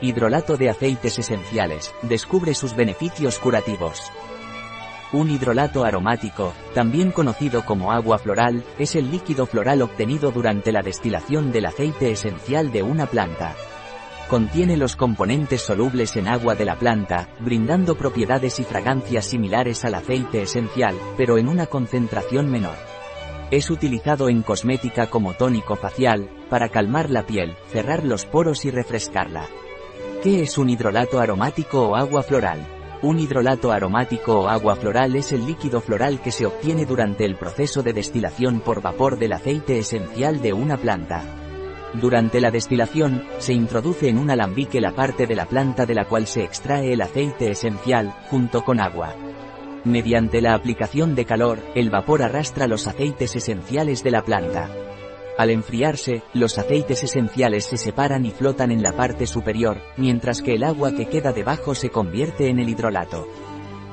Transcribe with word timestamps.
Hidrolato 0.00 0.56
de 0.56 0.70
aceites 0.70 1.18
esenciales, 1.18 1.92
descubre 2.02 2.54
sus 2.54 2.76
beneficios 2.76 3.40
curativos. 3.40 4.12
Un 5.12 5.28
hidrolato 5.28 5.84
aromático, 5.84 6.52
también 6.72 7.10
conocido 7.10 7.64
como 7.64 7.90
agua 7.90 8.18
floral, 8.18 8.62
es 8.78 8.94
el 8.94 9.10
líquido 9.10 9.46
floral 9.46 9.82
obtenido 9.82 10.30
durante 10.30 10.70
la 10.70 10.82
destilación 10.82 11.50
del 11.50 11.66
aceite 11.66 12.12
esencial 12.12 12.70
de 12.70 12.84
una 12.84 13.06
planta. 13.06 13.56
Contiene 14.28 14.76
los 14.76 14.94
componentes 14.94 15.62
solubles 15.62 16.14
en 16.16 16.28
agua 16.28 16.54
de 16.54 16.66
la 16.66 16.78
planta, 16.78 17.28
brindando 17.40 17.96
propiedades 17.96 18.60
y 18.60 18.64
fragancias 18.64 19.24
similares 19.24 19.84
al 19.84 19.94
aceite 19.94 20.42
esencial, 20.42 20.94
pero 21.16 21.38
en 21.38 21.48
una 21.48 21.66
concentración 21.66 22.48
menor. 22.48 22.76
Es 23.50 23.68
utilizado 23.68 24.28
en 24.28 24.42
cosmética 24.42 25.08
como 25.08 25.32
tónico 25.32 25.74
facial, 25.74 26.30
para 26.50 26.68
calmar 26.68 27.10
la 27.10 27.26
piel, 27.26 27.56
cerrar 27.72 28.04
los 28.04 28.26
poros 28.26 28.64
y 28.64 28.70
refrescarla. 28.70 29.48
¿Qué 30.22 30.42
es 30.42 30.58
un 30.58 30.68
hidrolato 30.68 31.20
aromático 31.20 31.90
o 31.90 31.94
agua 31.94 32.24
floral? 32.24 32.66
Un 33.02 33.20
hidrolato 33.20 33.70
aromático 33.70 34.40
o 34.40 34.48
agua 34.48 34.74
floral 34.74 35.14
es 35.14 35.30
el 35.30 35.46
líquido 35.46 35.80
floral 35.80 36.20
que 36.20 36.32
se 36.32 36.44
obtiene 36.44 36.86
durante 36.86 37.24
el 37.24 37.36
proceso 37.36 37.84
de 37.84 37.92
destilación 37.92 38.58
por 38.58 38.82
vapor 38.82 39.16
del 39.16 39.32
aceite 39.32 39.78
esencial 39.78 40.42
de 40.42 40.52
una 40.52 40.76
planta. 40.76 41.22
Durante 41.94 42.40
la 42.40 42.50
destilación, 42.50 43.22
se 43.38 43.52
introduce 43.52 44.08
en 44.08 44.18
un 44.18 44.28
alambique 44.28 44.80
la 44.80 44.90
parte 44.90 45.28
de 45.28 45.36
la 45.36 45.46
planta 45.46 45.86
de 45.86 45.94
la 45.94 46.06
cual 46.06 46.26
se 46.26 46.42
extrae 46.42 46.92
el 46.92 47.00
aceite 47.00 47.52
esencial, 47.52 48.12
junto 48.28 48.64
con 48.64 48.80
agua. 48.80 49.14
Mediante 49.84 50.40
la 50.40 50.54
aplicación 50.54 51.14
de 51.14 51.26
calor, 51.26 51.60
el 51.76 51.90
vapor 51.90 52.24
arrastra 52.24 52.66
los 52.66 52.88
aceites 52.88 53.36
esenciales 53.36 54.02
de 54.02 54.10
la 54.10 54.24
planta. 54.24 54.68
Al 55.38 55.50
enfriarse, 55.50 56.24
los 56.34 56.58
aceites 56.58 57.04
esenciales 57.04 57.64
se 57.64 57.76
separan 57.76 58.26
y 58.26 58.32
flotan 58.32 58.72
en 58.72 58.82
la 58.82 58.92
parte 58.92 59.24
superior, 59.24 59.80
mientras 59.96 60.42
que 60.42 60.54
el 60.54 60.64
agua 60.64 60.96
que 60.96 61.06
queda 61.06 61.32
debajo 61.32 61.76
se 61.76 61.90
convierte 61.90 62.48
en 62.48 62.58
el 62.58 62.68
hidrolato. 62.68 63.28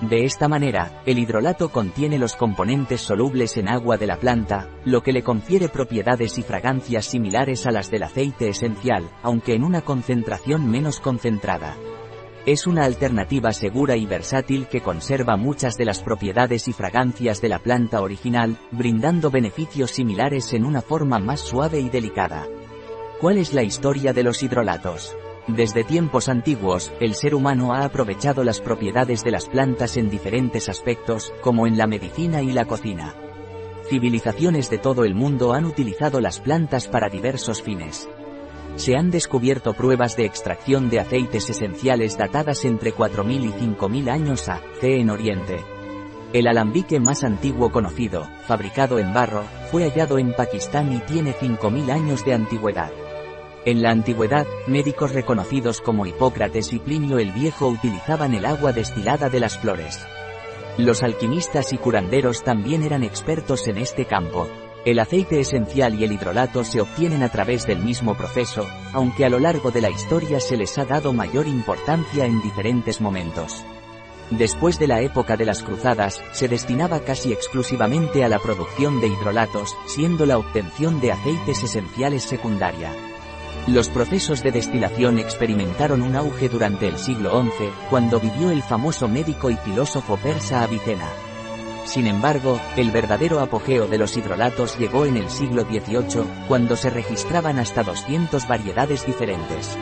De 0.01 0.25
esta 0.25 0.47
manera, 0.47 1.03
el 1.05 1.19
hidrolato 1.19 1.69
contiene 1.69 2.17
los 2.17 2.35
componentes 2.35 3.01
solubles 3.01 3.57
en 3.57 3.69
agua 3.69 3.97
de 3.97 4.07
la 4.07 4.17
planta, 4.17 4.69
lo 4.85 5.03
que 5.03 5.13
le 5.13 5.21
confiere 5.21 5.69
propiedades 5.69 6.39
y 6.39 6.41
fragancias 6.41 7.05
similares 7.05 7.67
a 7.67 7.71
las 7.71 7.91
del 7.91 8.03
aceite 8.03 8.49
esencial, 8.49 9.07
aunque 9.21 9.53
en 9.53 9.63
una 9.63 9.81
concentración 9.81 10.67
menos 10.69 10.99
concentrada. 10.99 11.77
Es 12.45 12.67
una 12.67 12.83
alternativa 12.83 13.51
segura 13.53 13.97
y 13.97 14.05
versátil 14.05 14.67
que 14.67 14.81
conserva 14.81 15.35
muchas 15.35 15.77
de 15.77 15.85
las 15.85 16.03
propiedades 16.03 16.67
y 16.67 16.73
fragancias 16.73 17.41
de 17.41 17.49
la 17.49 17.57
planta 17.57 18.01
original, 18.01 18.59
brindando 18.69 19.31
beneficios 19.31 19.89
similares 19.89 20.53
en 20.53 20.63
una 20.63 20.83
forma 20.83 21.17
más 21.17 21.39
suave 21.39 21.79
y 21.79 21.89
delicada. 21.89 22.45
¿Cuál 23.19 23.39
es 23.39 23.55
la 23.55 23.63
historia 23.63 24.13
de 24.13 24.21
los 24.21 24.43
hidrolatos? 24.43 25.17
Desde 25.47 25.83
tiempos 25.83 26.29
antiguos, 26.29 26.93
el 26.99 27.15
ser 27.15 27.33
humano 27.33 27.73
ha 27.73 27.83
aprovechado 27.83 28.43
las 28.43 28.61
propiedades 28.61 29.23
de 29.23 29.31
las 29.31 29.47
plantas 29.47 29.97
en 29.97 30.11
diferentes 30.11 30.69
aspectos, 30.69 31.33
como 31.41 31.65
en 31.65 31.79
la 31.79 31.87
medicina 31.87 32.43
y 32.43 32.51
la 32.51 32.65
cocina. 32.65 33.15
Civilizaciones 33.89 34.69
de 34.69 34.77
todo 34.77 35.03
el 35.03 35.15
mundo 35.15 35.53
han 35.53 35.65
utilizado 35.65 36.21
las 36.21 36.39
plantas 36.41 36.87
para 36.87 37.09
diversos 37.09 37.63
fines 37.63 38.07
se 38.75 38.95
han 38.95 39.11
descubierto 39.11 39.73
pruebas 39.73 40.15
de 40.17 40.25
extracción 40.25 40.89
de 40.89 40.99
aceites 40.99 41.49
esenciales 41.49 42.17
datadas 42.17 42.65
entre 42.65 42.93
4.000 42.93 43.45
y 43.45 43.75
5.000 43.77 44.09
años 44.09 44.49
a 44.49 44.61
C 44.79 44.99
en 44.99 45.09
Oriente. 45.09 45.63
El 46.33 46.47
alambique 46.47 46.99
más 46.99 47.23
antiguo 47.23 47.71
conocido, 47.71 48.27
fabricado 48.45 48.99
en 48.99 49.13
barro, 49.13 49.43
fue 49.71 49.83
hallado 49.83 50.17
en 50.17 50.33
Pakistán 50.33 50.91
y 50.91 50.99
tiene 50.99 51.33
5.000 51.33 51.91
años 51.91 52.25
de 52.25 52.33
antigüedad. 52.33 52.91
En 53.63 53.81
la 53.81 53.91
antigüedad, 53.91 54.45
médicos 54.67 55.13
reconocidos 55.13 55.81
como 55.81 56.05
Hipócrates 56.05 56.73
y 56.73 56.79
Plinio 56.79 57.17
el 57.17 57.31
Viejo 57.31 57.67
utilizaban 57.67 58.33
el 58.33 58.45
agua 58.45 58.73
destilada 58.73 59.29
de 59.29 59.39
las 59.39 59.57
flores. 59.57 60.05
Los 60.77 61.03
alquimistas 61.03 61.71
y 61.71 61.77
curanderos 61.77 62.43
también 62.43 62.83
eran 62.83 63.03
expertos 63.03 63.67
en 63.67 63.77
este 63.77 64.05
campo. 64.05 64.47
El 64.85 64.99
aceite 64.99 65.39
esencial 65.39 65.99
y 65.99 66.03
el 66.03 66.11
hidrolato 66.11 66.63
se 66.63 66.79
obtienen 66.79 67.23
a 67.23 67.29
través 67.29 67.65
del 67.65 67.79
mismo 67.79 68.13
proceso, 68.13 68.67
aunque 68.93 69.25
a 69.25 69.29
lo 69.29 69.39
largo 69.39 69.71
de 69.71 69.81
la 69.81 69.89
historia 69.89 70.39
se 70.39 70.57
les 70.57 70.77
ha 70.77 70.85
dado 70.85 71.11
mayor 71.11 71.47
importancia 71.47 72.27
en 72.27 72.39
diferentes 72.43 73.01
momentos. 73.01 73.65
Después 74.29 74.77
de 74.77 74.85
la 74.85 75.01
época 75.01 75.37
de 75.37 75.45
las 75.45 75.63
cruzadas, 75.63 76.21
se 76.33 76.47
destinaba 76.47 76.99
casi 76.99 77.33
exclusivamente 77.33 78.23
a 78.23 78.29
la 78.29 78.37
producción 78.37 79.01
de 79.01 79.07
hidrolatos, 79.07 79.75
siendo 79.87 80.27
la 80.27 80.37
obtención 80.37 81.01
de 81.01 81.13
aceites 81.13 81.63
esenciales 81.63 82.21
secundaria. 82.21 82.91
Los 83.65 83.89
procesos 83.89 84.43
de 84.43 84.51
destilación 84.51 85.17
experimentaron 85.17 86.03
un 86.03 86.15
auge 86.15 86.47
durante 86.47 86.87
el 86.87 86.99
siglo 86.99 87.41
XI, 87.41 87.69
cuando 87.89 88.19
vivió 88.19 88.51
el 88.51 88.61
famoso 88.61 89.07
médico 89.07 89.49
y 89.49 89.57
filósofo 89.57 90.17
persa 90.17 90.61
Avicena. 90.61 91.09
Sin 91.85 92.07
embargo, 92.07 92.59
el 92.75 92.91
verdadero 92.91 93.39
apogeo 93.39 93.87
de 93.87 93.97
los 93.97 94.17
hidrolatos 94.17 94.77
llegó 94.77 95.05
en 95.05 95.17
el 95.17 95.29
siglo 95.29 95.63
XVIII, 95.63 96.25
cuando 96.47 96.75
se 96.75 96.89
registraban 96.89 97.59
hasta 97.59 97.83
200 97.83 98.47
variedades 98.47 99.05
diferentes. 99.05 99.77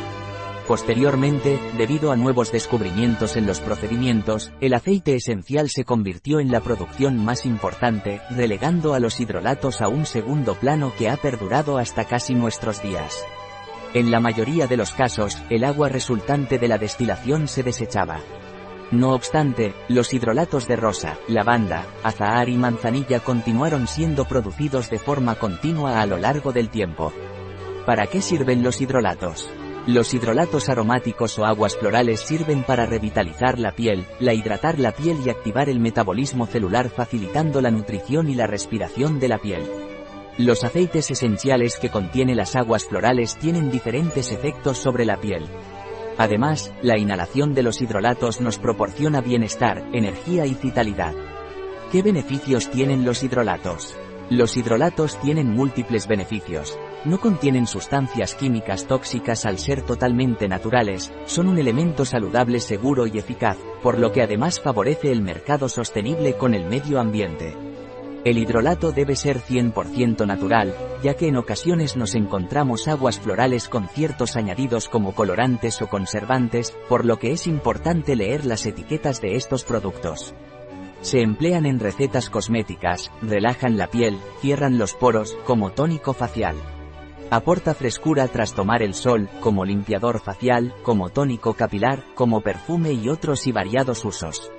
Posteriormente, 0.67 1.59
debido 1.77 2.11
a 2.11 2.15
nuevos 2.15 2.51
descubrimientos 2.51 3.35
en 3.35 3.45
los 3.45 3.59
procedimientos, 3.59 4.51
el 4.61 4.73
aceite 4.73 5.15
esencial 5.15 5.69
se 5.69 5.83
convirtió 5.83 6.39
en 6.39 6.51
la 6.51 6.61
producción 6.61 7.17
más 7.23 7.45
importante, 7.45 8.21
relegando 8.29 8.93
a 8.93 8.99
los 8.99 9.19
hidrolatos 9.19 9.81
a 9.81 9.87
un 9.87 10.05
segundo 10.05 10.55
plano 10.55 10.93
que 10.97 11.09
ha 11.09 11.17
perdurado 11.17 11.77
hasta 11.77 12.05
casi 12.05 12.33
nuestros 12.33 12.81
días. 12.81 13.25
En 13.93 14.09
la 14.09 14.19
mayoría 14.19 14.67
de 14.67 14.77
los 14.77 14.91
casos, 14.91 15.37
el 15.49 15.63
agua 15.63 15.89
resultante 15.89 16.57
de 16.57 16.67
la 16.67 16.77
destilación 16.77 17.47
se 17.47 17.61
desechaba. 17.63 18.21
No 18.93 19.15
obstante, 19.15 19.73
los 19.87 20.13
hidrolatos 20.13 20.67
de 20.67 20.75
rosa, 20.75 21.17
lavanda, 21.27 21.87
azahar 22.03 22.47
y 22.47 22.57
manzanilla 22.57 23.21
continuaron 23.21 23.87
siendo 23.87 24.25
producidos 24.25 24.91
de 24.91 24.99
forma 24.99 25.33
continua 25.33 25.99
a 25.99 26.05
lo 26.05 26.19
largo 26.19 26.53
del 26.53 26.69
tiempo. 26.69 27.11
¿Para 27.87 28.05
qué 28.05 28.21
sirven 28.21 28.61
los 28.61 28.81
hidrolatos? 28.81 29.49
Los 29.87 30.13
hidrolatos 30.13 30.69
aromáticos 30.69 31.39
o 31.39 31.45
aguas 31.45 31.75
florales 31.75 32.19
sirven 32.19 32.61
para 32.61 32.85
revitalizar 32.85 33.57
la 33.57 33.71
piel, 33.71 34.05
la 34.19 34.35
hidratar 34.35 34.77
la 34.77 34.91
piel 34.91 35.17
y 35.25 35.31
activar 35.31 35.69
el 35.69 35.79
metabolismo 35.79 36.45
celular 36.45 36.91
facilitando 36.91 37.61
la 37.61 37.71
nutrición 37.71 38.29
y 38.29 38.35
la 38.35 38.45
respiración 38.45 39.19
de 39.19 39.27
la 39.27 39.39
piel. 39.39 39.63
Los 40.37 40.63
aceites 40.63 41.09
esenciales 41.09 41.79
que 41.79 41.89
contiene 41.89 42.35
las 42.35 42.55
aguas 42.55 42.85
florales 42.85 43.37
tienen 43.37 43.71
diferentes 43.71 44.31
efectos 44.31 44.77
sobre 44.77 45.03
la 45.03 45.17
piel. 45.17 45.47
Además, 46.17 46.71
la 46.81 46.97
inhalación 46.97 47.53
de 47.53 47.63
los 47.63 47.81
hidrolatos 47.81 48.39
nos 48.41 48.59
proporciona 48.59 49.21
bienestar, 49.21 49.83
energía 49.93 50.45
y 50.45 50.53
vitalidad. 50.53 51.13
¿Qué 51.91 52.01
beneficios 52.01 52.69
tienen 52.69 53.05
los 53.05 53.23
hidrolatos? 53.23 53.95
Los 54.29 54.55
hidrolatos 54.57 55.19
tienen 55.19 55.49
múltiples 55.49 56.07
beneficios. 56.07 56.77
No 57.05 57.19
contienen 57.19 57.67
sustancias 57.67 58.35
químicas 58.35 58.87
tóxicas 58.87 59.45
al 59.45 59.59
ser 59.59 59.81
totalmente 59.81 60.47
naturales, 60.47 61.11
son 61.25 61.49
un 61.49 61.57
elemento 61.57 62.05
saludable 62.05 62.59
seguro 62.59 63.05
y 63.05 63.17
eficaz, 63.17 63.57
por 63.81 63.99
lo 63.99 64.11
que 64.11 64.21
además 64.21 64.61
favorece 64.61 65.11
el 65.11 65.21
mercado 65.21 65.67
sostenible 65.67 66.37
con 66.37 66.53
el 66.53 66.65
medio 66.65 66.99
ambiente. 66.99 67.72
El 68.25 68.37
hidrolato 68.37 68.93
debe 68.93 69.17
ser 69.17 69.41
100% 69.41 70.25
natural, 70.25 70.73
ya 71.03 71.15
que 71.15 71.27
en 71.27 71.35
ocasiones 71.35 71.97
nos 71.97 72.15
encontramos 72.15 72.87
aguas 72.87 73.19
florales 73.19 73.67
con 73.67 73.89
ciertos 73.89 74.37
añadidos 74.37 74.87
como 74.87 75.13
colorantes 75.13 75.81
o 75.81 75.89
conservantes, 75.89 76.71
por 76.87 77.03
lo 77.03 77.19
que 77.19 77.33
es 77.33 77.47
importante 77.47 78.15
leer 78.15 78.45
las 78.45 78.65
etiquetas 78.65 79.19
de 79.19 79.35
estos 79.35 79.65
productos. 79.65 80.33
Se 81.01 81.19
emplean 81.19 81.65
en 81.65 81.81
recetas 81.81 82.29
cosméticas, 82.29 83.11
relajan 83.21 83.77
la 83.77 83.87
piel, 83.87 84.17
cierran 84.39 84.77
los 84.77 84.93
poros, 84.93 85.35
como 85.45 85.71
tónico 85.71 86.13
facial. 86.13 86.55
Aporta 87.29 87.73
frescura 87.73 88.29
tras 88.29 88.53
tomar 88.53 88.83
el 88.83 88.93
sol, 88.93 89.27
como 89.41 89.65
limpiador 89.65 90.21
facial, 90.21 90.73
como 90.83 91.09
tónico 91.09 91.55
capilar, 91.55 92.05
como 92.15 92.39
perfume 92.39 92.93
y 92.93 93.09
otros 93.09 93.47
y 93.47 93.51
variados 93.51 94.05
usos. 94.05 94.49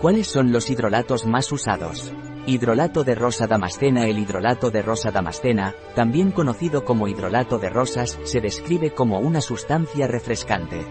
¿Cuáles 0.00 0.28
son 0.28 0.52
los 0.52 0.70
hidrolatos 0.70 1.26
más 1.26 1.50
usados? 1.50 2.12
Hidrolato 2.44 3.04
de 3.04 3.14
rosa 3.14 3.46
damascena 3.46 4.06
El 4.06 4.18
hidrolato 4.18 4.72
de 4.72 4.82
rosa 4.82 5.12
damascena, 5.12 5.76
también 5.94 6.32
conocido 6.32 6.84
como 6.84 7.06
hidrolato 7.06 7.58
de 7.58 7.70
rosas, 7.70 8.18
se 8.24 8.40
describe 8.40 8.90
como 8.90 9.20
una 9.20 9.40
sustancia 9.40 10.08
refrescante. 10.08 10.84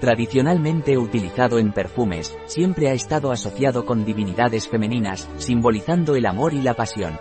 Tradicionalmente 0.00 0.98
utilizado 0.98 1.60
en 1.60 1.72
perfumes, 1.72 2.36
siempre 2.46 2.88
ha 2.88 2.94
estado 2.94 3.30
asociado 3.30 3.86
con 3.86 4.04
divinidades 4.04 4.66
femeninas, 4.66 5.28
simbolizando 5.36 6.16
el 6.16 6.26
amor 6.26 6.52
y 6.52 6.60
la 6.60 6.74
pasión. 6.74 7.16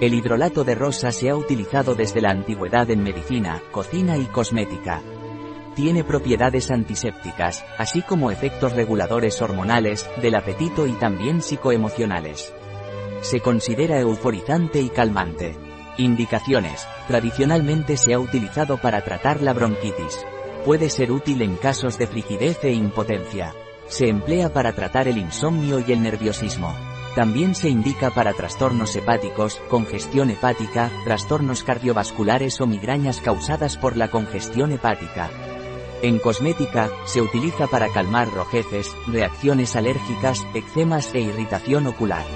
El 0.00 0.14
hidrolato 0.14 0.62
de 0.62 0.76
rosa 0.76 1.10
se 1.10 1.30
ha 1.30 1.34
utilizado 1.34 1.96
desde 1.96 2.20
la 2.20 2.30
antigüedad 2.30 2.88
en 2.90 3.02
medicina, 3.02 3.60
cocina 3.72 4.16
y 4.18 4.26
cosmética. 4.26 5.02
Tiene 5.74 6.04
propiedades 6.04 6.70
antisépticas, 6.70 7.64
así 7.76 8.02
como 8.02 8.30
efectos 8.30 8.72
reguladores 8.74 9.42
hormonales, 9.42 10.08
del 10.22 10.36
apetito 10.36 10.86
y 10.86 10.92
también 10.92 11.42
psicoemocionales. 11.42 12.54
Se 13.24 13.40
considera 13.40 13.98
euforizante 14.00 14.82
y 14.82 14.90
calmante. 14.90 15.56
Indicaciones. 15.96 16.86
Tradicionalmente 17.08 17.96
se 17.96 18.12
ha 18.12 18.18
utilizado 18.18 18.76
para 18.76 19.02
tratar 19.02 19.40
la 19.40 19.54
bronquitis. 19.54 20.26
Puede 20.62 20.90
ser 20.90 21.10
útil 21.10 21.40
en 21.40 21.56
casos 21.56 21.96
de 21.96 22.06
frigidez 22.06 22.62
e 22.64 22.74
impotencia. 22.74 23.54
Se 23.86 24.10
emplea 24.10 24.52
para 24.52 24.74
tratar 24.74 25.08
el 25.08 25.16
insomnio 25.16 25.78
y 25.80 25.90
el 25.90 26.02
nerviosismo. 26.02 26.76
También 27.14 27.54
se 27.54 27.70
indica 27.70 28.10
para 28.10 28.34
trastornos 28.34 28.94
hepáticos, 28.94 29.58
congestión 29.70 30.28
hepática, 30.28 30.90
trastornos 31.04 31.64
cardiovasculares 31.64 32.60
o 32.60 32.66
migrañas 32.66 33.22
causadas 33.22 33.78
por 33.78 33.96
la 33.96 34.10
congestión 34.10 34.70
hepática. 34.70 35.30
En 36.02 36.18
cosmética, 36.18 36.90
se 37.06 37.22
utiliza 37.22 37.68
para 37.68 37.88
calmar 37.88 38.30
rojeces, 38.30 38.94
reacciones 39.06 39.76
alérgicas, 39.76 40.44
eczemas 40.52 41.14
e 41.14 41.20
irritación 41.20 41.86
ocular. 41.86 42.26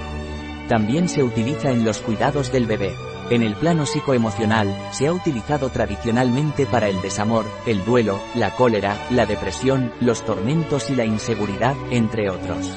También 0.69 1.09
se 1.09 1.23
utiliza 1.23 1.71
en 1.71 1.83
los 1.83 1.97
cuidados 1.97 2.51
del 2.51 2.67
bebé. 2.67 2.93
En 3.31 3.41
el 3.41 3.55
plano 3.55 3.87
psicoemocional, 3.87 4.75
se 4.91 5.07
ha 5.07 5.13
utilizado 5.13 5.69
tradicionalmente 5.69 6.67
para 6.67 6.87
el 6.87 7.01
desamor, 7.01 7.45
el 7.65 7.83
duelo, 7.83 8.19
la 8.35 8.51
cólera, 8.51 8.95
la 9.09 9.25
depresión, 9.25 9.91
los 9.99 10.23
tormentos 10.23 10.91
y 10.91 10.95
la 10.95 11.05
inseguridad, 11.05 11.75
entre 11.89 12.29
otros. 12.29 12.71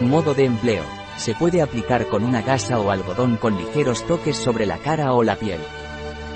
Modo 0.00 0.34
de 0.34 0.46
empleo. 0.46 0.82
Se 1.16 1.34
puede 1.34 1.62
aplicar 1.62 2.08
con 2.08 2.24
una 2.24 2.42
gasa 2.42 2.80
o 2.80 2.90
algodón 2.90 3.36
con 3.36 3.56
ligeros 3.56 4.04
toques 4.04 4.36
sobre 4.36 4.66
la 4.66 4.78
cara 4.78 5.12
o 5.12 5.22
la 5.22 5.36
piel. 5.36 5.60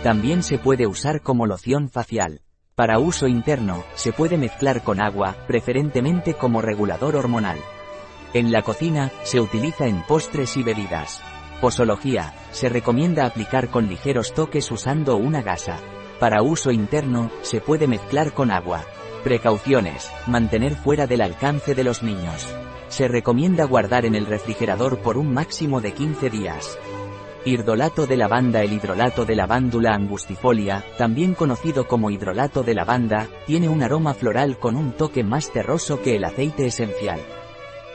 También 0.05 0.45
se 0.45 0.59
puede 0.59 0.87
usar 0.87 1.21
como 1.21 1.47
loción 1.47 1.89
facial. 1.89 2.43
Para 2.77 3.01
uso 3.01 3.27
interno, 3.27 3.83
se 3.97 4.13
puede 4.13 4.39
mezclar 4.39 4.85
con 4.85 5.01
agua, 5.01 5.35
preferentemente 5.49 6.35
como 6.35 6.63
regulador 6.63 7.17
hormonal. 7.17 7.59
En 8.35 8.53
la 8.53 8.63
cocina, 8.63 9.11
se 9.23 9.41
utiliza 9.41 9.87
en 9.87 10.03
postres 10.03 10.57
y 10.57 10.63
bebidas. 10.63 11.23
Posología, 11.61 12.35
se 12.51 12.69
recomienda 12.69 13.25
aplicar 13.25 13.69
con 13.69 13.89
ligeros 13.89 14.35
toques 14.35 14.71
usando 14.71 15.17
una 15.17 15.43
gasa. 15.43 15.79
Para 16.21 16.43
uso 16.43 16.71
interno, 16.71 17.31
se 17.43 17.61
puede 17.61 17.87
mezclar 17.87 18.33
con 18.33 18.51
agua. 18.51 18.85
Precauciones, 19.25 20.11
mantener 20.27 20.75
fuera 20.75 21.07
del 21.07 21.21
alcance 21.21 21.75
de 21.75 21.85
los 21.85 22.03
niños. 22.03 22.47
Se 22.89 23.09
recomienda 23.09 23.65
guardar 23.65 24.05
en 24.05 24.15
el 24.15 24.27
refrigerador 24.27 24.99
por 24.99 25.17
un 25.17 25.33
máximo 25.33 25.81
de 25.81 25.93
15 25.93 26.31
días. 26.31 26.79
Hidrolato 27.45 28.07
de 28.07 28.17
lavanda 28.17 28.63
El 28.63 28.73
hidrolato 28.73 29.25
de 29.25 29.37
lavándula 29.37 29.95
angustifolia, 29.95 30.85
también 30.99 31.35
conocido 31.35 31.87
como 31.87 32.11
hidrolato 32.11 32.63
de 32.63 32.75
lavanda, 32.75 33.29
tiene 33.47 33.69
un 33.69 33.83
aroma 33.83 34.15
floral 34.15 34.59
con 34.59 34.77
un 34.77 34.93
toque 34.93 35.23
más 35.23 35.53
terroso 35.53 36.03
que 36.03 36.17
el 36.17 36.25
aceite 36.25 36.67
esencial. 36.67 37.21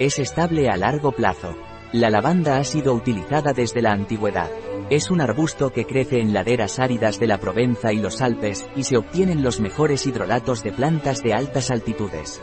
Es 0.01 0.17
estable 0.17 0.67
a 0.67 0.77
largo 0.77 1.11
plazo. 1.11 1.55
La 1.93 2.09
lavanda 2.09 2.57
ha 2.57 2.63
sido 2.63 2.95
utilizada 2.95 3.53
desde 3.53 3.83
la 3.83 3.91
antigüedad. 3.91 4.49
Es 4.89 5.11
un 5.11 5.21
arbusto 5.21 5.71
que 5.71 5.85
crece 5.85 6.19
en 6.19 6.33
laderas 6.33 6.79
áridas 6.79 7.19
de 7.19 7.27
la 7.27 7.37
Provenza 7.37 7.93
y 7.93 7.97
los 7.97 8.19
Alpes, 8.19 8.67
y 8.75 8.81
se 8.81 8.97
obtienen 8.97 9.43
los 9.43 9.59
mejores 9.59 10.07
hidrolatos 10.07 10.63
de 10.63 10.71
plantas 10.71 11.21
de 11.21 11.35
altas 11.35 11.69
altitudes. 11.69 12.41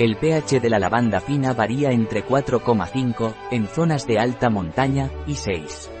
El 0.00 0.16
pH 0.16 0.58
de 0.58 0.68
la 0.68 0.80
lavanda 0.80 1.20
fina 1.20 1.52
varía 1.52 1.92
entre 1.92 2.26
4,5, 2.26 3.34
en 3.52 3.68
zonas 3.68 4.08
de 4.08 4.18
alta 4.18 4.50
montaña, 4.50 5.12
y 5.28 5.36
6. 5.36 5.92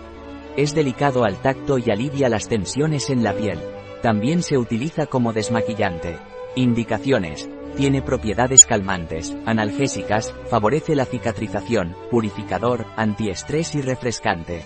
Es 0.56 0.74
delicado 0.74 1.22
al 1.22 1.36
tacto 1.36 1.78
y 1.78 1.88
alivia 1.88 2.28
las 2.28 2.48
tensiones 2.48 3.10
en 3.10 3.22
la 3.22 3.32
piel. 3.32 3.60
También 4.02 4.42
se 4.42 4.58
utiliza 4.58 5.06
como 5.06 5.32
desmaquillante. 5.32 6.18
Indicaciones. 6.56 7.48
Tiene 7.76 8.02
propiedades 8.02 8.66
calmantes, 8.66 9.36
analgésicas, 9.46 10.34
favorece 10.50 10.94
la 10.94 11.04
cicatrización, 11.04 11.96
purificador, 12.10 12.86
antiestrés 12.96 13.74
y 13.74 13.80
refrescante. 13.80 14.62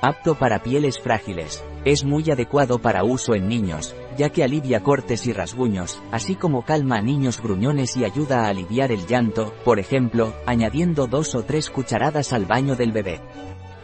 Apto 0.00 0.36
para 0.36 0.62
pieles 0.62 1.00
frágiles. 1.00 1.64
Es 1.84 2.04
muy 2.04 2.30
adecuado 2.30 2.78
para 2.78 3.02
uso 3.02 3.34
en 3.34 3.48
niños, 3.48 3.96
ya 4.16 4.30
que 4.30 4.44
alivia 4.44 4.80
cortes 4.80 5.26
y 5.26 5.32
rasguños, 5.32 6.00
así 6.12 6.36
como 6.36 6.64
calma 6.64 6.96
a 6.98 7.02
niños 7.02 7.42
gruñones 7.42 7.96
y 7.96 8.04
ayuda 8.04 8.44
a 8.44 8.48
aliviar 8.48 8.92
el 8.92 9.06
llanto, 9.06 9.52
por 9.64 9.80
ejemplo, 9.80 10.34
añadiendo 10.46 11.06
dos 11.06 11.34
o 11.34 11.42
tres 11.42 11.68
cucharadas 11.68 12.32
al 12.32 12.46
baño 12.46 12.76
del 12.76 12.92
bebé. 12.92 13.20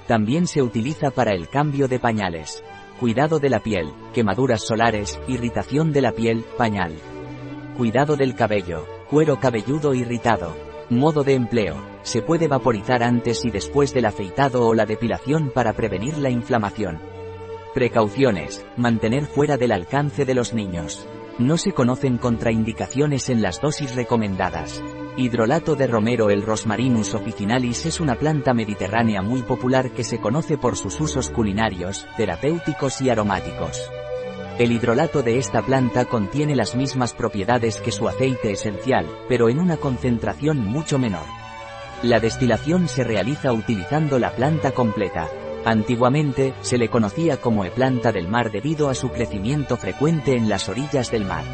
También 0.06 0.46
se 0.46 0.62
utiliza 0.62 1.10
para 1.10 1.32
el 1.32 1.48
cambio 1.48 1.88
de 1.88 1.98
pañales. 1.98 2.62
Cuidado 3.00 3.40
de 3.40 3.50
la 3.50 3.60
piel, 3.60 3.92
quemaduras 4.12 4.62
solares, 4.62 5.18
irritación 5.26 5.92
de 5.92 6.02
la 6.02 6.12
piel, 6.12 6.44
pañal. 6.56 6.94
Cuidado 7.76 8.16
del 8.16 8.36
cabello, 8.36 8.86
cuero 9.10 9.40
cabelludo 9.40 9.94
irritado. 9.94 10.54
Modo 10.90 11.24
de 11.24 11.34
empleo. 11.34 11.74
Se 12.02 12.22
puede 12.22 12.46
vaporizar 12.46 13.02
antes 13.02 13.44
y 13.44 13.50
después 13.50 13.92
del 13.92 14.04
afeitado 14.04 14.68
o 14.68 14.74
la 14.74 14.86
depilación 14.86 15.50
para 15.50 15.72
prevenir 15.72 16.16
la 16.18 16.30
inflamación. 16.30 17.00
Precauciones. 17.74 18.64
Mantener 18.76 19.26
fuera 19.26 19.56
del 19.56 19.72
alcance 19.72 20.24
de 20.24 20.34
los 20.34 20.54
niños. 20.54 21.08
No 21.38 21.56
se 21.56 21.72
conocen 21.72 22.16
contraindicaciones 22.16 23.28
en 23.28 23.42
las 23.42 23.60
dosis 23.60 23.96
recomendadas. 23.96 24.80
Hidrolato 25.16 25.74
de 25.74 25.88
romero 25.88 26.30
El 26.30 26.42
Rosmarinus 26.42 27.14
officinalis 27.14 27.86
es 27.86 27.98
una 27.98 28.14
planta 28.14 28.54
mediterránea 28.54 29.20
muy 29.20 29.42
popular 29.42 29.90
que 29.90 30.04
se 30.04 30.20
conoce 30.20 30.58
por 30.58 30.76
sus 30.76 31.00
usos 31.00 31.28
culinarios, 31.28 32.06
terapéuticos 32.16 33.00
y 33.00 33.10
aromáticos. 33.10 33.90
El 34.56 34.70
hidrolato 34.70 35.22
de 35.22 35.38
esta 35.38 35.62
planta 35.62 36.04
contiene 36.04 36.54
las 36.54 36.76
mismas 36.76 37.12
propiedades 37.12 37.80
que 37.80 37.90
su 37.90 38.06
aceite 38.08 38.52
esencial, 38.52 39.04
pero 39.28 39.48
en 39.48 39.58
una 39.58 39.78
concentración 39.78 40.58
mucho 40.58 40.96
menor. 40.96 41.26
La 42.04 42.20
destilación 42.20 42.86
se 42.86 43.02
realiza 43.02 43.52
utilizando 43.52 44.20
la 44.20 44.30
planta 44.30 44.70
completa. 44.70 45.28
Antiguamente, 45.64 46.54
se 46.60 46.78
le 46.78 46.88
conocía 46.88 47.40
como 47.40 47.64
e-planta 47.64 48.12
del 48.12 48.28
mar 48.28 48.52
debido 48.52 48.90
a 48.90 48.94
su 48.94 49.10
crecimiento 49.10 49.76
frecuente 49.76 50.36
en 50.36 50.48
las 50.48 50.68
orillas 50.68 51.10
del 51.10 51.24
mar. 51.24 51.44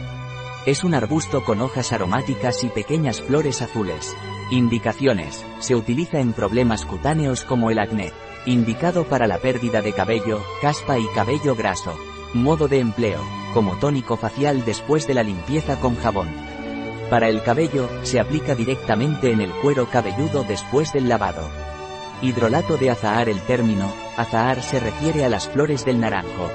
Es 0.67 0.85
un 0.85 0.93
arbusto 0.93 1.43
con 1.43 1.63
hojas 1.63 1.93
aromáticas 1.93 2.65
y 2.65 2.69
pequeñas 2.69 3.23
flores 3.23 3.63
azules. 3.63 4.15
Indicaciones. 4.51 5.43
Se 5.61 5.75
utiliza 5.75 6.21
en 6.21 6.35
problemas 6.35 6.85
cutáneos 6.85 7.45
como 7.45 7.71
el 7.71 7.79
acné. 7.79 8.13
Indicado 8.45 9.05
para 9.05 9.27
la 9.27 9.39
pérdida 9.39 9.81
de 9.81 9.95
cabello, 9.95 10.43
caspa 10.61 10.99
y 10.99 11.07
cabello 11.15 11.55
graso. 11.55 11.95
Modo 12.33 12.69
de 12.69 12.79
empleo. 12.79 13.21
Como 13.53 13.77
tónico 13.79 14.17
facial 14.17 14.65
después 14.65 15.09
de 15.09 15.15
la 15.15 15.25
limpieza 15.25 15.81
con 15.81 15.97
jabón. 15.97 16.29
Para 17.11 17.29
el 17.29 17.43
cabello, 17.43 17.89
se 18.05 18.21
aplica 18.21 18.55
directamente 18.55 19.33
en 19.33 19.41
el 19.41 19.51
cuero 19.51 19.89
cabelludo 19.91 20.45
después 20.45 20.93
del 20.93 21.09
lavado. 21.09 21.43
Hidrolato 22.23 22.77
de 22.77 22.91
azahar 22.91 23.29
El 23.29 23.41
término, 23.41 23.93
azahar 24.17 24.63
se 24.63 24.79
refiere 24.79 25.25
a 25.25 25.29
las 25.29 25.49
flores 25.49 25.85
del 25.85 25.99
naranjo. 25.99 26.49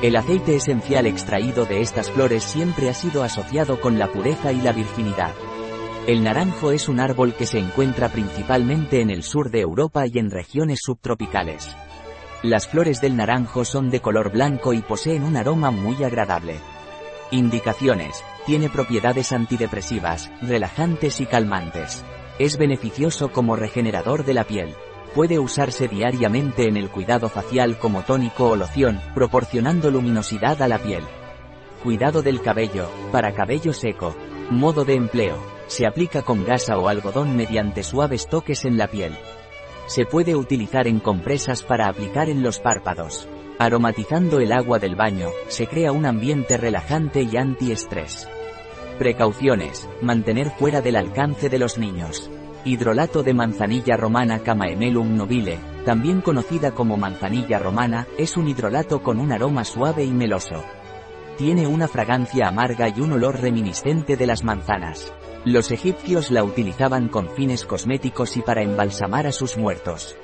El 0.00 0.14
aceite 0.14 0.54
esencial 0.54 1.06
extraído 1.06 1.64
de 1.64 1.80
estas 1.80 2.08
flores 2.08 2.44
siempre 2.44 2.88
ha 2.88 2.94
sido 2.94 3.24
asociado 3.24 3.80
con 3.80 3.98
la 3.98 4.12
pureza 4.12 4.52
y 4.52 4.60
la 4.60 4.70
virginidad. 4.70 5.34
El 6.06 6.22
naranjo 6.22 6.70
es 6.70 6.88
un 6.88 7.00
árbol 7.00 7.34
que 7.34 7.46
se 7.46 7.58
encuentra 7.58 8.10
principalmente 8.10 9.00
en 9.00 9.10
el 9.10 9.24
sur 9.24 9.50
de 9.50 9.60
Europa 9.60 10.06
y 10.06 10.20
en 10.20 10.30
regiones 10.30 10.78
subtropicales. 10.80 11.76
Las 12.42 12.68
flores 12.68 13.02
del 13.02 13.18
naranjo 13.18 13.66
son 13.66 13.90
de 13.90 14.00
color 14.00 14.32
blanco 14.32 14.72
y 14.72 14.80
poseen 14.80 15.24
un 15.24 15.36
aroma 15.36 15.70
muy 15.70 16.02
agradable. 16.02 16.56
Indicaciones. 17.30 18.24
Tiene 18.46 18.70
propiedades 18.70 19.32
antidepresivas, 19.32 20.30
relajantes 20.40 21.20
y 21.20 21.26
calmantes. 21.26 22.02
Es 22.38 22.56
beneficioso 22.56 23.30
como 23.30 23.56
regenerador 23.56 24.24
de 24.24 24.32
la 24.32 24.44
piel. 24.44 24.74
Puede 25.14 25.38
usarse 25.38 25.86
diariamente 25.86 26.66
en 26.66 26.78
el 26.78 26.88
cuidado 26.88 27.28
facial 27.28 27.78
como 27.78 28.02
tónico 28.04 28.48
o 28.48 28.56
loción, 28.56 29.02
proporcionando 29.14 29.90
luminosidad 29.90 30.62
a 30.62 30.68
la 30.68 30.78
piel. 30.78 31.04
Cuidado 31.82 32.22
del 32.22 32.40
cabello, 32.40 32.90
para 33.12 33.34
cabello 33.34 33.74
seco. 33.74 34.16
Modo 34.50 34.86
de 34.86 34.94
empleo. 34.94 35.36
Se 35.66 35.86
aplica 35.86 36.22
con 36.22 36.46
gasa 36.46 36.78
o 36.78 36.88
algodón 36.88 37.36
mediante 37.36 37.82
suaves 37.82 38.28
toques 38.28 38.64
en 38.64 38.78
la 38.78 38.86
piel. 38.86 39.12
Se 39.90 40.04
puede 40.04 40.36
utilizar 40.36 40.86
en 40.86 41.00
compresas 41.00 41.64
para 41.64 41.88
aplicar 41.88 42.30
en 42.30 42.44
los 42.44 42.60
párpados. 42.60 43.28
Aromatizando 43.58 44.38
el 44.38 44.52
agua 44.52 44.78
del 44.78 44.94
baño, 44.94 45.30
se 45.48 45.66
crea 45.66 45.90
un 45.90 46.06
ambiente 46.06 46.56
relajante 46.56 47.22
y 47.22 47.36
antiestrés. 47.36 48.28
Precauciones. 49.00 49.88
Mantener 50.00 50.50
fuera 50.50 50.80
del 50.80 50.94
alcance 50.94 51.48
de 51.48 51.58
los 51.58 51.76
niños. 51.76 52.30
Hidrolato 52.64 53.24
de 53.24 53.34
manzanilla 53.34 53.96
romana 53.96 54.38
Camaemelum 54.38 55.16
nobile, 55.16 55.58
también 55.84 56.20
conocida 56.20 56.70
como 56.70 56.96
manzanilla 56.96 57.58
romana, 57.58 58.06
es 58.16 58.36
un 58.36 58.46
hidrolato 58.46 59.02
con 59.02 59.18
un 59.18 59.32
aroma 59.32 59.64
suave 59.64 60.04
y 60.04 60.12
meloso. 60.12 60.62
Tiene 61.36 61.66
una 61.66 61.88
fragancia 61.88 62.46
amarga 62.46 62.88
y 62.88 63.00
un 63.00 63.14
olor 63.14 63.40
reminiscente 63.40 64.16
de 64.16 64.26
las 64.28 64.44
manzanas. 64.44 65.12
Los 65.46 65.70
egipcios 65.70 66.30
la 66.30 66.44
utilizaban 66.44 67.08
con 67.08 67.30
fines 67.30 67.64
cosméticos 67.64 68.36
y 68.36 68.42
para 68.42 68.62
embalsamar 68.62 69.26
a 69.26 69.32
sus 69.32 69.56
muertos. 69.56 70.14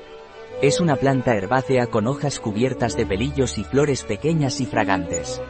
Es 0.60 0.78
una 0.78 0.96
planta 0.96 1.34
herbácea 1.34 1.86
con 1.86 2.06
hojas 2.06 2.38
cubiertas 2.38 2.96
de 2.98 3.06
pelillos 3.06 3.56
y 3.56 3.64
flores 3.64 4.04
pequeñas 4.04 4.60
y 4.60 4.66
fragantes. 4.66 5.40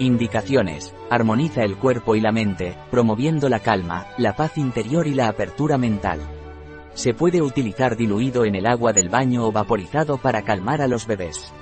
Indicaciones. 0.00 0.92
Armoniza 1.08 1.62
el 1.62 1.76
cuerpo 1.76 2.16
y 2.16 2.20
la 2.20 2.32
mente, 2.32 2.76
promoviendo 2.90 3.48
la 3.48 3.60
calma, 3.60 4.08
la 4.18 4.34
paz 4.34 4.58
interior 4.58 5.06
y 5.06 5.14
la 5.14 5.28
apertura 5.28 5.78
mental. 5.78 6.18
Se 6.94 7.14
puede 7.14 7.42
utilizar 7.42 7.96
diluido 7.96 8.44
en 8.44 8.56
el 8.56 8.66
agua 8.66 8.92
del 8.92 9.08
baño 9.08 9.46
o 9.46 9.52
vaporizado 9.52 10.18
para 10.18 10.42
calmar 10.42 10.82
a 10.82 10.88
los 10.88 11.06
bebés. 11.06 11.52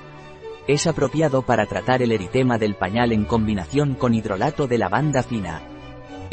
Es 0.67 0.87
apropiado 0.87 1.43
para 1.43 1.67
tratar 1.67 2.01
el 2.01 2.11
eritema 2.11 2.57
del 2.57 2.73
pañal 2.73 3.11
en 3.11 3.23
combinación 3.23 3.93
con 3.93 4.15
hidrolato 4.15 4.65
de 4.65 4.79
lavanda 4.79 5.21
fina. 5.21 5.74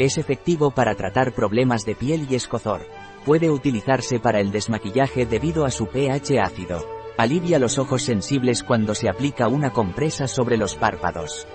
Es 0.03 0.17
efectivo 0.17 0.71
para 0.71 0.95
tratar 0.95 1.31
problemas 1.31 1.85
de 1.85 1.95
piel 1.95 2.27
y 2.29 2.35
escozor. 2.35 2.81
Puede 3.25 3.49
utilizarse 3.49 4.19
para 4.19 4.41
el 4.41 4.51
desmaquillaje 4.51 5.25
debido 5.25 5.63
a 5.63 5.71
su 5.71 5.87
pH 5.87 6.41
ácido. 6.41 6.85
Alivia 7.17 7.57
los 7.57 7.77
ojos 7.77 8.01
sensibles 8.03 8.63
cuando 8.63 8.95
se 8.95 9.07
aplica 9.07 9.47
una 9.47 9.71
compresa 9.71 10.27
sobre 10.27 10.57
los 10.57 10.75
párpados. 10.75 11.47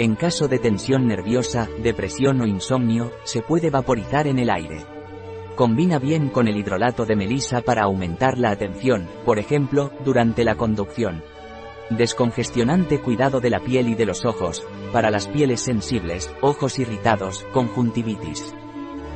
En 0.00 0.16
caso 0.16 0.48
de 0.48 0.58
tensión 0.58 1.06
nerviosa, 1.06 1.68
depresión 1.80 2.40
o 2.40 2.46
insomnio, 2.48 3.12
se 3.22 3.40
puede 3.40 3.70
vaporizar 3.70 4.26
en 4.26 4.40
el 4.40 4.50
aire. 4.50 4.84
Combina 5.54 6.00
bien 6.00 6.28
con 6.28 6.48
el 6.48 6.56
hidrolato 6.56 7.06
de 7.06 7.14
melisa 7.14 7.60
para 7.60 7.84
aumentar 7.84 8.36
la 8.36 8.50
atención, 8.50 9.08
por 9.24 9.38
ejemplo, 9.38 9.92
durante 10.04 10.42
la 10.42 10.56
conducción. 10.56 11.22
Descongestionante 11.90 13.00
cuidado 13.00 13.40
de 13.40 13.48
la 13.48 13.60
piel 13.60 13.88
y 13.88 13.94
de 13.94 14.06
los 14.06 14.24
ojos, 14.24 14.66
para 14.92 15.10
las 15.10 15.28
pieles 15.28 15.60
sensibles, 15.60 16.34
ojos 16.40 16.80
irritados, 16.80 17.46
conjuntivitis. 17.52 18.54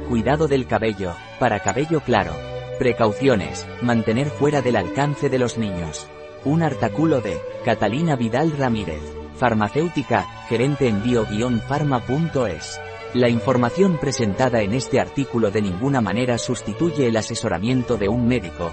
Cuidado 0.09 0.47
del 0.47 0.67
cabello, 0.67 1.15
para 1.41 1.61
cabello 1.61 2.01
claro. 2.01 2.33
Precauciones, 2.79 3.67
mantener 3.83 4.29
fuera 4.29 4.63
del 4.63 4.77
alcance 4.77 5.29
de 5.29 5.39
los 5.39 5.59
niños. 5.59 6.09
Un 6.45 6.63
artículo 6.63 7.21
de 7.21 7.41
Catalina 7.65 8.15
Vidal 8.15 8.53
Ramírez, 8.57 9.03
farmacéutica, 9.35 10.27
gerente 10.49 10.87
en 10.87 11.03
bio-pharma.es. 11.03 12.81
La 13.15 13.29
información 13.29 13.99
presentada 13.99 14.63
en 14.63 14.75
este 14.75 15.01
artículo 15.01 15.51
de 15.51 15.61
ninguna 15.63 16.01
manera 16.01 16.39
sustituye 16.39 17.09
el 17.09 17.17
asesoramiento 17.17 17.97
de 17.97 18.09
un 18.09 18.29
médico. 18.29 18.73